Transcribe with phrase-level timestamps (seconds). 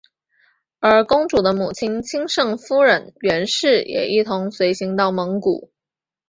[0.79, 5.69] 而公主的母亲钦圣夫人袁氏也一同随行到蒙古。